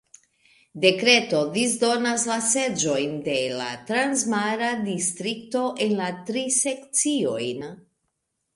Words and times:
Dekreto 0.85 1.41
disdonas 1.57 2.23
la 2.29 2.37
seĝojn 2.45 3.13
de 3.29 3.37
la 3.61 3.69
transmara 3.91 4.73
distrikto 4.89 5.63
en 5.87 5.97
la 6.03 6.11
tri 6.31 6.47
sekciojn. 6.59 7.65